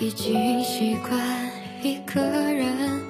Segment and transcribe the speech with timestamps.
[0.00, 1.20] 已经习惯
[1.82, 3.00] 一个人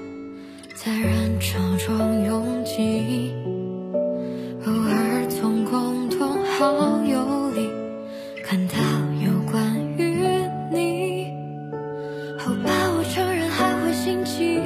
[0.74, 3.32] 在人潮中拥挤，
[4.66, 7.37] 偶尔从共同好友。
[14.08, 14.58] 荆棘，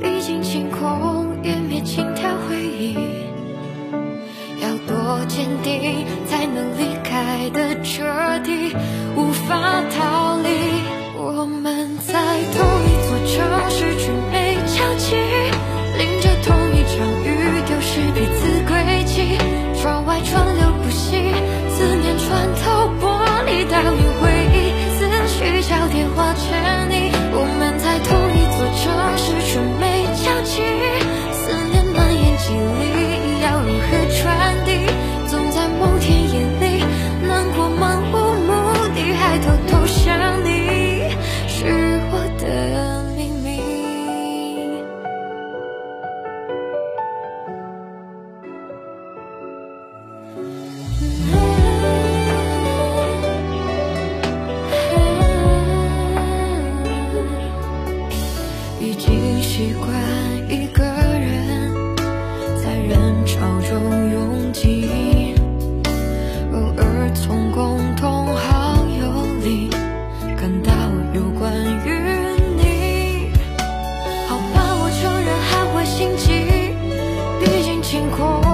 [0.00, 2.96] 历经晴空，湮灭轻佻回忆。
[4.60, 8.02] 要多坚定，才能离开的彻
[8.40, 8.74] 底，
[9.14, 10.67] 无法逃离。
[59.58, 59.90] 习惯
[60.48, 61.96] 一个人
[62.62, 65.34] 在人潮中拥挤，
[66.52, 69.10] 偶尔从共同好友
[69.42, 69.68] 里
[70.36, 70.70] 看到
[71.12, 71.52] 有关
[71.84, 71.90] 于
[72.56, 73.32] 你。
[74.28, 76.72] 好吧，我承认还会心急，
[77.44, 78.47] 毕竟经过。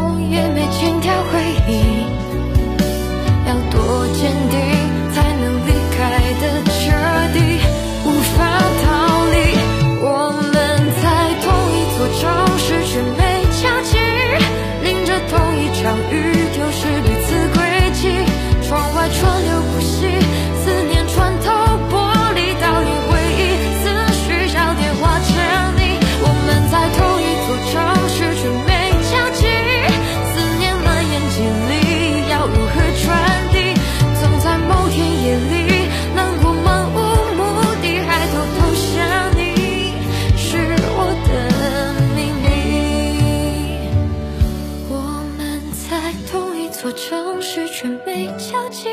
[46.95, 48.89] 城市却没交集，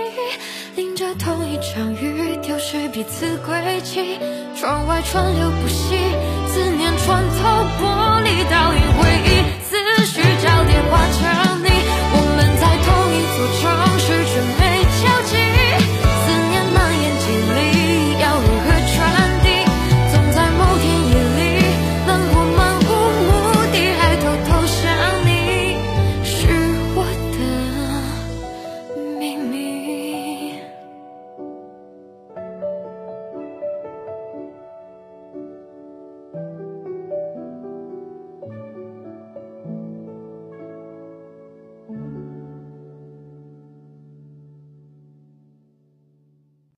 [0.76, 4.18] 淋着同一场雨，丢失彼此轨迹。
[4.60, 5.96] 窗外川流不息，
[6.48, 7.48] 思念穿透
[7.80, 7.91] 玻